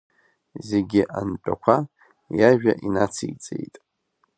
Зегьы 0.67 1.01
антәақәа, 1.19 1.75
иажәа 2.37 2.73
инациҵеит… 2.87 3.75